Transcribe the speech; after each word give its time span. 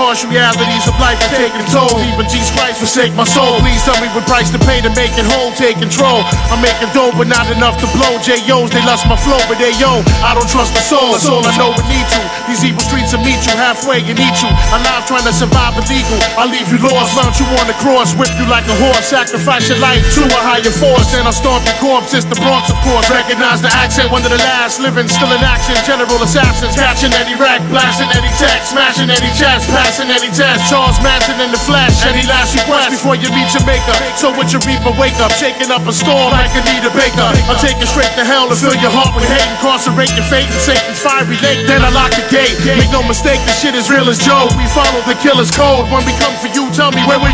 harsh 0.00 0.24
realities 0.24 0.84
of 0.88 0.96
life 0.96 1.20
are 1.20 1.36
taking 1.36 1.60
toll. 1.68 1.92
Even 2.08 2.24
Jesus 2.24 2.48
Christ 2.56 2.80
forsake 2.80 3.12
my 3.12 3.28
soul. 3.28 3.60
Please 3.60 3.84
tell 3.84 4.00
me 4.00 4.08
what 4.16 4.24
price 4.24 4.48
to 4.48 4.60
pay 4.64 4.80
to 4.80 4.88
make 4.96 5.12
it 5.20 5.28
whole, 5.28 5.52
take 5.52 5.76
control. 5.76 6.24
I'm 6.48 6.64
making 6.64 6.88
dough, 6.96 7.12
but 7.12 7.28
not 7.28 7.44
enough 7.52 7.76
to 7.84 7.86
blow. 7.92 8.16
J.O.'s, 8.24 8.72
they 8.72 8.80
lust 8.88 9.04
my 9.04 9.20
flow, 9.20 9.38
but 9.44 9.60
they 9.60 9.76
yo, 9.76 10.00
I 10.24 10.32
don't 10.32 10.48
trust 10.48 10.72
the 10.72 10.80
soul. 10.80 11.12
That's 11.12 11.28
all 11.28 11.44
I 11.44 11.52
know 11.60 11.76
we 11.76 11.84
need 11.92 12.08
to. 12.16 12.20
These 12.48 12.64
evil 12.64 12.84
will 13.10 13.22
meet 13.26 13.42
you 13.46 13.54
halfway 13.58 14.00
and 14.02 14.18
eat 14.18 14.38
you. 14.42 14.50
Alive 14.74 15.04
trying 15.06 15.26
to 15.26 15.34
survive 15.34 15.74
illegal. 15.74 16.18
I'll 16.38 16.50
leave 16.50 16.70
you 16.70 16.78
lost, 16.78 17.18
mount 17.18 17.34
you 17.38 17.46
on 17.58 17.66
the 17.66 17.76
cross, 17.82 18.14
whip 18.14 18.30
you 18.38 18.46
like 18.46 18.66
a 18.70 18.76
horse, 18.78 19.10
sacrifice 19.10 19.66
your 19.66 19.78
life 19.82 20.02
to 20.14 20.22
a 20.26 20.40
higher 20.40 20.74
force. 20.74 21.10
Then 21.10 21.26
I'll 21.26 21.34
stomp 21.34 21.66
your 21.66 21.78
corpse. 21.82 22.14
It's 22.14 22.26
the 22.26 22.38
Bronx, 22.38 22.70
of 22.70 22.78
course. 22.86 23.10
Recognize 23.10 23.62
the 23.62 23.72
accent, 23.74 24.10
one 24.14 24.22
of 24.22 24.30
the 24.30 24.42
last 24.42 24.78
living, 24.78 25.10
still 25.10 25.30
in 25.30 25.42
action. 25.42 25.74
General 25.82 26.22
assassins, 26.22 26.74
catching 26.78 27.12
any 27.18 27.34
wreck, 27.34 27.60
blasting 27.68 28.10
any 28.14 28.30
text, 28.38 28.72
smashing 28.72 29.10
any 29.10 29.30
chest, 29.34 29.66
passing 29.70 30.10
any 30.10 30.30
test. 30.30 30.70
Charles 30.70 30.98
Manson 31.02 31.38
in 31.42 31.50
the 31.50 31.62
flesh. 31.66 31.92
Any 32.06 32.22
last 32.30 32.54
request 32.54 32.94
before 32.94 33.18
you 33.18 33.28
meet 33.34 33.50
your 33.50 33.64
maker. 33.66 33.96
So 34.14 34.30
with 34.38 34.54
your 34.54 34.62
reaper, 34.62 34.94
wake 34.96 35.18
up, 35.18 35.34
shaking 35.34 35.70
up 35.74 35.82
a 35.84 35.92
storm 35.92 36.30
like 36.32 36.54
Anita 36.54 36.90
Baker. 36.94 37.30
I'll 37.50 37.58
take 37.58 37.78
you 37.82 37.88
straight 37.90 38.12
to 38.16 38.24
hell 38.24 38.46
and 38.46 38.58
fill 38.58 38.76
your 38.78 38.92
heart 38.94 39.12
with 39.18 39.26
hate, 39.26 39.46
incarcerate 39.58 40.14
your 40.14 40.26
fate 40.30 40.46
in 40.46 40.60
Satan's 40.62 41.00
fiery 41.02 41.36
lake. 41.42 41.66
Then 41.66 41.82
I 41.82 41.90
lock 41.90 42.14
the 42.14 42.24
gate. 42.30 42.54
Make 42.64 42.90
no 42.94 42.99
mistake, 43.06 43.40
this 43.46 43.60
shit 43.60 43.74
is 43.74 43.90
real 43.90 44.08
as 44.08 44.18
Joe. 44.18 44.48
We 44.58 44.66
follow 44.66 45.00
the 45.06 45.14
killer's 45.22 45.50
code. 45.50 45.86
When 45.90 46.04
we 46.04 46.12
come 46.18 46.34
for 46.42 46.48
you, 46.48 46.70
tell 46.72 46.90
me 46.92 47.02
where 47.06 47.18
go? 47.18 47.29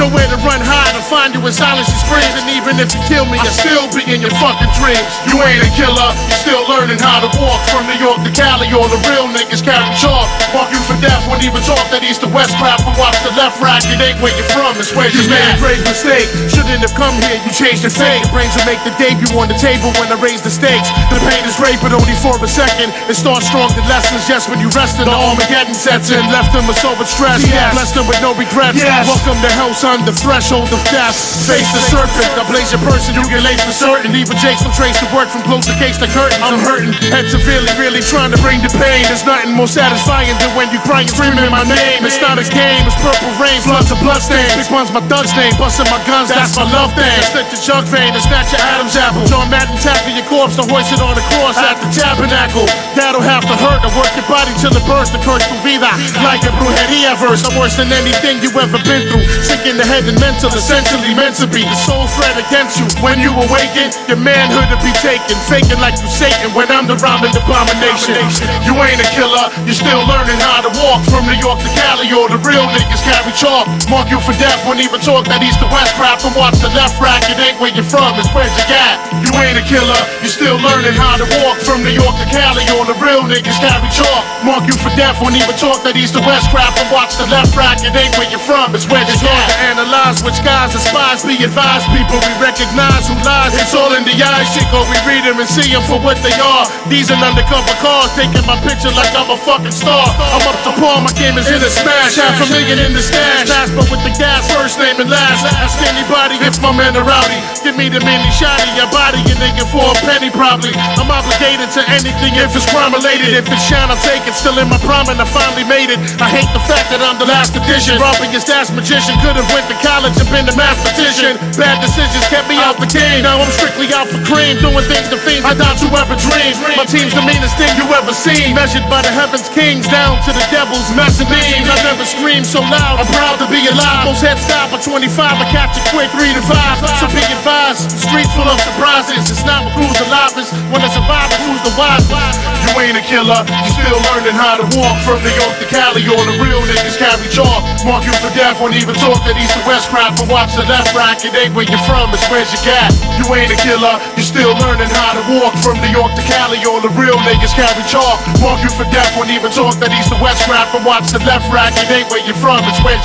Nowhere 0.00 0.24
to 0.32 0.38
run, 0.42 0.58
hide, 0.64 0.96
or 0.96 1.04
find 1.06 1.30
you 1.36 1.40
in 1.44 1.52
silence 1.52 1.86
you 1.86 1.98
scream. 2.02 2.26
And 2.40 2.48
even 2.56 2.80
if 2.80 2.90
you 2.96 3.00
kill 3.06 3.28
me, 3.28 3.36
I'll 3.38 3.52
still 3.52 3.86
be 3.92 4.02
in 4.08 4.24
your 4.24 4.32
fucking 4.40 4.72
dreams. 4.80 5.04
You 5.28 5.36
ain't 5.44 5.62
a 5.62 5.70
killer, 5.78 6.10
you 6.26 6.34
still 6.42 6.64
learning 6.66 6.98
how 6.98 7.20
to 7.22 7.30
walk 7.38 7.60
from 7.70 7.86
New 7.86 8.00
York 8.00 8.18
to 8.24 8.32
Cali. 8.32 8.66
All 8.72 8.88
the 8.88 8.98
real 9.06 9.28
niggas 9.30 9.60
carry 9.62 9.84
chalk. 10.00 10.26
Mark 10.56 10.72
you 10.72 10.80
for 10.88 10.96
death 11.04 11.22
when 11.30 11.38
even 11.44 11.60
talk 11.68 11.82
that 11.92 12.02
east 12.02 12.24
to 12.24 12.28
west 12.32 12.56
crap. 12.58 12.80
But 12.82 12.96
watch 12.98 13.14
the 13.22 13.30
left 13.36 13.60
rack, 13.62 13.84
it 13.92 14.00
ain't 14.00 14.18
where 14.24 14.32
you're 14.34 14.48
from, 14.56 14.74
it's 14.80 14.90
where 14.96 15.06
you 15.12 15.22
made 15.28 15.44
a 15.54 15.56
grave 15.60 15.84
mistake. 15.86 16.26
Shouldn't 16.50 16.82
have 16.82 16.96
come 16.96 17.14
here, 17.28 17.38
you 17.44 17.52
changed 17.52 17.84
your 17.86 17.94
fate. 17.94 18.24
Your 18.26 18.32
brains 18.32 18.56
will 18.58 18.66
make 18.66 18.80
the 18.82 18.96
debut 18.98 19.30
on 19.38 19.46
the 19.52 19.58
table 19.60 19.92
when 20.00 20.08
I 20.10 20.16
raise 20.18 20.40
the 20.42 20.50
stakes. 20.50 20.88
The 21.12 21.20
pain 21.28 21.44
is 21.46 21.54
great, 21.60 21.78
but 21.84 21.92
only 21.94 22.16
for 22.24 22.34
a 22.40 22.48
second. 22.50 22.90
It 23.06 23.14
starts 23.14 23.46
strong, 23.46 23.68
the 23.78 23.84
lessons 23.86 24.24
yes, 24.26 24.48
when 24.48 24.58
you 24.58 24.72
rest 24.74 24.98
in 24.98 25.06
the 25.06 25.14
Armageddon 25.14 25.76
sets 25.76 26.10
in. 26.10 26.24
Left 26.32 26.50
them 26.50 26.64
with 26.66 26.80
so 26.80 26.96
much 26.96 27.12
stress, 27.12 27.44
Yes. 27.46 27.76
blessed 27.76 27.94
them 27.94 28.08
with 28.08 28.18
no 28.24 28.32
regrets. 28.34 28.80
Yes. 28.80 29.06
Welcome 29.06 29.38
to 29.44 29.52
hell, 29.54 29.70
son, 29.82 29.98
the 30.06 30.14
threshold 30.14 30.70
of 30.70 30.78
death. 30.94 31.18
Face 31.50 31.66
the 31.74 31.82
serpent, 31.90 32.30
I 32.38 32.46
blaze 32.46 32.70
your 32.70 32.78
person, 32.86 33.18
you 33.18 33.22
get 33.26 33.42
late 33.42 33.58
for 33.66 33.74
certain. 33.74 34.14
Even 34.14 34.38
Jake's 34.38 34.62
some 34.62 34.70
trace 34.78 34.94
to 35.02 35.10
work 35.10 35.26
from 35.26 35.42
close 35.42 35.66
to 35.66 35.74
case 35.74 35.98
to 35.98 36.06
curtains. 36.06 36.38
I'm 36.38 36.62
hurting, 36.62 36.94
head 37.10 37.26
severely, 37.26 37.66
really 37.74 37.98
trying 37.98 38.30
to 38.30 38.38
bring 38.38 38.62
the 38.62 38.70
pain. 38.78 39.02
There's 39.10 39.26
nothing 39.26 39.58
more 39.58 39.66
satisfying 39.66 40.30
than 40.38 40.54
when 40.54 40.70
you 40.70 40.78
crying, 40.86 41.10
screaming 41.10 41.42
in 41.42 41.50
my 41.50 41.66
name. 41.66 42.06
It's 42.06 42.22
not 42.22 42.38
a 42.38 42.46
game, 42.46 42.86
it's 42.86 42.94
purple 43.02 43.26
rain, 43.42 43.58
floods 43.66 43.90
of 43.90 43.98
bloodstains. 43.98 44.54
Big 44.54 44.70
Pun's 44.70 44.94
my 44.94 45.02
thug's 45.10 45.34
name, 45.34 45.50
busting 45.58 45.90
my 45.90 45.98
guns, 46.06 46.30
that's 46.30 46.54
my 46.54 46.62
love 46.70 46.94
thing. 46.94 47.18
Stick 47.34 47.50
the 47.50 47.58
jug 47.58 47.82
vein 47.90 48.14
and 48.14 48.22
snatch 48.22 48.54
your 48.54 48.62
Adam's 48.62 48.94
apple. 48.94 49.26
John 49.26 49.50
Madden 49.50 49.74
tackle 49.82 50.14
your 50.14 50.26
corpse 50.30 50.54
to 50.62 50.64
hoist 50.70 50.94
it 50.94 51.02
on 51.02 51.18
the 51.18 51.26
cross 51.34 51.58
at 51.58 51.82
the 51.82 51.90
tabernacle. 51.90 52.70
That'll 52.94 53.18
have 53.18 53.42
to 53.50 53.56
hurt 53.58 53.82
to 53.82 53.90
work 53.98 54.14
your 54.14 54.30
body 54.30 54.54
till 54.62 54.70
it 54.70 54.86
bursts. 54.86 55.10
The 55.10 55.18
curse 55.26 55.42
to 55.42 55.58
vida 55.66 55.90
like 56.22 56.46
a 56.46 56.54
brujeria 56.54 57.18
verse. 57.18 57.42
I'm 57.42 57.58
worse 57.58 57.74
than 57.74 57.90
anything 57.90 58.38
you 58.46 58.54
ever 58.54 58.78
been 58.86 59.10
through. 59.10 59.26
Sick 59.42 59.71
in 59.72 59.80
the 59.80 59.88
head 59.88 60.04
and 60.04 60.20
mental, 60.20 60.52
essentially 60.52 61.16
meant 61.16 61.32
to 61.40 61.48
be. 61.48 61.64
The 61.64 61.80
soul 61.88 62.04
threat 62.12 62.36
against 62.36 62.76
you. 62.76 62.84
When 63.00 63.16
you 63.24 63.32
awaken, 63.32 63.88
your 64.04 64.20
manhood 64.20 64.68
to 64.68 64.76
be 64.84 64.92
taken. 65.00 65.32
Faking 65.48 65.80
like 65.80 65.96
you 65.96 66.08
Satan 66.12 66.52
when 66.52 66.68
I'm 66.68 66.84
the 66.84 67.00
rhyming 67.00 67.32
abomination. 67.32 68.20
You 68.68 68.76
ain't 68.84 69.00
a 69.00 69.08
killer, 69.16 69.48
you're 69.64 69.80
still 69.80 70.04
learning 70.04 70.36
how 70.44 70.60
to 70.60 70.70
walk 70.84 71.00
from 71.08 71.24
New 71.24 71.40
York 71.40 71.56
to 71.64 71.70
Cali. 71.72 72.04
Or 72.12 72.28
the 72.28 72.36
real 72.44 72.68
niggas 72.68 73.00
carry 73.00 73.32
chalk. 73.32 73.64
Mark 73.88 74.12
you 74.12 74.20
for 74.20 74.36
death 74.36 74.60
when 74.68 74.76
even 74.76 75.00
talk 75.00 75.24
that 75.32 75.40
east 75.40 75.56
to 75.64 75.68
west 75.72 75.96
crap. 75.96 76.20
And 76.20 76.36
watch 76.36 76.60
the 76.60 76.68
left 76.76 77.00
rack, 77.00 77.24
it 77.32 77.40
ain't 77.40 77.56
where 77.56 77.72
you're 77.72 77.88
from, 77.88 78.20
it's 78.20 78.28
where 78.36 78.44
you 78.44 78.64
at. 78.76 79.00
You 79.24 79.32
ain't 79.40 79.56
a 79.56 79.64
killer, 79.64 80.00
you're 80.20 80.36
still 80.36 80.60
learning 80.60 80.92
how 81.00 81.16
to 81.16 81.26
walk 81.40 81.56
from 81.64 81.80
New 81.80 81.96
York 81.96 82.12
to 82.20 82.28
Cali. 82.28 82.68
Or 82.76 82.84
the 82.84 82.96
real 83.00 83.24
niggas 83.24 83.56
carry 83.56 83.88
chalk. 83.88 84.22
Mark 84.44 84.68
you 84.68 84.76
for 84.76 84.92
death 85.00 85.16
when 85.24 85.32
even 85.32 85.56
talk 85.56 85.80
that 85.88 85.96
east 85.96 86.12
to 86.12 86.22
west 86.28 86.52
crap. 86.52 86.76
And 86.76 86.92
watch 86.92 87.16
the 87.16 87.24
left 87.32 87.56
rack, 87.56 87.80
it 87.80 87.96
ain't 87.96 88.12
where 88.20 88.28
you're 88.28 88.44
from, 88.44 88.76
it's 88.76 88.84
where 88.84 89.00
you 89.00 89.16
at. 89.24 89.61
Analyze 89.62 90.20
which 90.26 90.42
guys 90.42 90.74
are 90.74 90.82
spies, 90.82 91.22
be 91.22 91.38
advised, 91.38 91.86
people. 91.94 92.18
We 92.18 92.34
recognize 92.42 93.06
who 93.06 93.14
lies. 93.22 93.54
It's 93.54 93.72
all 93.72 93.94
in 93.94 94.02
the 94.02 94.16
eyes, 94.18 94.50
chico. 94.50 94.82
We 94.90 94.98
read 95.06 95.22
them 95.22 95.38
and 95.38 95.46
see 95.46 95.70
them 95.70 95.86
for 95.86 96.02
what 96.02 96.18
they 96.20 96.34
are. 96.42 96.66
These 96.90 97.14
are 97.14 97.20
undercover 97.22 97.72
cars, 97.78 98.10
taking 98.18 98.42
my 98.42 98.58
picture 98.66 98.90
like 98.92 99.14
I'm 99.14 99.30
a 99.30 99.38
fucking 99.38 99.72
star. 99.72 100.02
I'm 100.18 100.42
up 100.50 100.58
to 100.66 100.72
par, 100.82 100.98
my 101.00 101.14
game 101.14 101.38
is 101.38 101.46
in 101.46 101.62
a 101.62 101.70
smash. 101.70 102.18
Half 102.18 102.42
a 102.42 102.46
million 102.50 102.82
in 102.82 102.92
the 102.92 103.00
stash. 103.00 103.46
Last 103.48 103.72
but 103.78 103.86
with 103.86 104.02
the 104.02 104.12
gas, 104.18 104.50
first 104.50 104.82
name 104.82 104.98
and 104.98 105.08
last. 105.08 105.46
Ask 105.62 105.78
anybody 105.86 106.42
if 106.42 106.58
my 106.58 106.74
man 106.74 106.98
are 106.98 107.06
rowdy. 107.06 107.38
Give 107.62 107.78
me 107.78 107.86
the 107.86 108.02
mini 108.02 108.30
shotty, 108.34 108.66
your 108.74 108.90
body, 108.90 109.22
your 109.30 109.38
nigga 109.38 109.62
for 109.70 109.86
a 109.86 109.96
penny 110.02 110.34
probably. 110.34 110.74
I'm 110.98 111.06
obligated 111.06 111.70
to 111.78 111.82
anything 111.86 112.34
if 112.34 112.50
it's 112.52 112.66
crime 112.74 112.90
related. 112.90 113.30
If 113.38 113.46
it's 113.46 113.62
shine, 113.62 113.86
I'll 113.86 114.00
take 114.02 114.26
it. 114.26 114.34
Still 114.34 114.58
in 114.58 114.66
my 114.66 114.80
prime 114.82 115.06
and 115.06 115.22
I 115.22 115.26
finally 115.30 115.64
made 115.64 115.94
it. 115.94 116.02
I 116.18 116.26
hate 116.26 116.50
the 116.50 116.62
fact 116.66 116.90
that 116.90 116.98
I'm 116.98 117.16
the 117.22 117.30
last 117.30 117.54
edition. 117.54 118.02
Robbing 118.02 118.34
your 118.34 118.42
stash 118.42 118.68
magician. 118.74 119.14
Could 119.22 119.38
have 119.38 119.51
went 119.52 119.68
to 119.68 119.76
college 119.84 120.16
and 120.16 120.28
been 120.32 120.48
a 120.48 120.56
mathematician. 120.56 121.36
Bad 121.54 121.78
decisions 121.84 122.24
kept 122.32 122.48
me 122.48 122.56
out 122.58 122.80
the 122.80 122.88
game. 122.88 123.22
Now 123.22 123.38
I'm 123.38 123.52
strictly 123.52 123.88
out 123.92 124.08
for 124.08 124.18
cream. 124.24 124.58
Doing 124.58 124.84
things 124.88 125.08
to 125.12 125.20
fiends 125.20 125.44
I 125.44 125.52
doubt 125.54 125.78
you 125.84 125.92
ever 125.92 126.16
dreamed. 126.16 126.56
My 126.74 126.88
team's 126.88 127.12
the 127.12 127.22
meanest 127.22 127.54
thing 127.60 127.70
you 127.76 127.86
ever 127.92 128.12
seen. 128.16 128.56
Measured 128.56 128.88
by 128.88 129.04
the 129.04 129.12
heavens 129.12 129.52
kings 129.52 129.86
down 129.88 130.18
to 130.24 130.32
the 130.32 130.44
devil's 130.48 130.88
mezzanine. 130.96 131.68
I 131.68 131.76
never 131.84 132.04
screamed 132.08 132.48
so 132.48 132.64
loud. 132.64 132.98
I'm 132.98 133.08
proud 133.12 133.36
to 133.44 133.46
be 133.52 133.60
alive. 133.68 134.08
Most 134.08 134.24
head 134.24 134.40
stop 134.40 134.72
at 134.72 134.82
25. 134.82 135.12
I 135.20 135.46
it 135.52 135.84
quick, 135.92 136.10
3 136.16 136.32
to 136.32 136.42
5. 136.42 136.82
So 136.98 137.06
be 137.12 137.22
advised. 137.28 137.92
Streets 138.00 138.32
full 138.32 138.48
of 138.48 138.58
surprises. 138.64 139.28
It's 139.28 139.44
not 139.44 139.68
who's 139.76 140.00
alive. 140.08 140.32
It's 140.40 140.50
when 140.72 140.80
the 140.80 140.90
survivors 140.90 141.42
who's 141.44 141.62
the 141.62 141.74
wise. 141.76 142.08
You 142.08 142.81
ain't 142.92 143.00
a 143.00 143.08
killer. 143.08 143.40
You 143.48 143.70
still 143.72 144.00
learning 144.12 144.36
how 144.36 144.60
to 144.60 144.66
walk 144.76 145.00
from 145.08 145.16
New 145.24 145.32
York 145.40 145.56
to 145.64 145.66
Cali. 145.72 146.04
All 146.12 146.20
the 146.28 146.36
real 146.36 146.60
niggas 146.68 147.00
carry 147.00 147.24
chalk. 147.32 147.64
Mark 147.88 148.04
you 148.04 148.12
for 148.20 148.28
death. 148.36 148.60
Won't 148.60 148.76
even 148.76 148.92
talk 149.00 149.16
that 149.24 149.36
east 149.40 149.56
to 149.56 149.64
west 149.64 149.88
crap. 149.88 150.12
And 150.20 150.28
watch 150.28 150.52
the 150.52 150.64
left 150.68 150.92
rack. 150.92 151.24
It 151.24 151.32
ain't 151.32 151.56
where 151.56 151.64
you're 151.64 151.80
from. 151.88 152.12
It's 152.12 152.24
where's 152.28 152.52
your 152.52 152.60
gat. 152.68 152.92
You 153.16 153.24
ain't 153.32 153.48
a 153.48 153.58
killer. 153.64 153.96
You 154.20 154.22
still 154.22 154.52
learning 154.60 154.92
how 154.92 155.16
to 155.16 155.22
walk 155.40 155.56
from 155.64 155.80
New 155.80 155.88
York 155.88 156.12
to 156.12 156.22
Cali. 156.28 156.60
All 156.68 156.84
the 156.84 156.92
real 157.00 157.16
niggas 157.24 157.56
carry 157.56 157.80
chalk. 157.88 158.20
Mark 158.44 158.60
you 158.60 158.70
for 158.76 158.84
death. 158.92 159.08
Won't 159.16 159.32
even 159.32 159.48
talk 159.48 159.80
that 159.80 159.92
east 159.96 160.12
to 160.12 160.18
west 160.20 160.44
crap. 160.44 160.68
And 160.76 160.84
watch 160.84 161.08
the 161.08 161.20
left 161.24 161.48
rack. 161.48 161.72
It 161.80 161.88
ain't 161.88 162.12
where 162.12 162.20
you're 162.28 162.36
from. 162.36 162.60
It's 162.68 162.80
where's. 162.84 163.00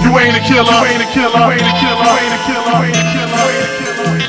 You 0.00 0.16
ain't 0.16 0.36
a 0.36 0.42
killer. 0.48 0.72
You 0.72 0.96
ain't 0.96 1.04
a 1.04 1.10
killer. 1.12 1.44
You 1.44 1.60
ain't 1.60 1.68
a 1.68 1.76
killer. 1.76 2.08
You 2.08 2.24
ain't 2.24 2.32
a 2.32 2.44
killer. 2.48 2.72
You 2.72 2.88
ain't 2.88 2.96
a 2.96 3.04
killer. 3.12 3.36
You 3.36 3.52
ain't 3.52 3.68
a 3.68 3.76
killer. 3.84 4.19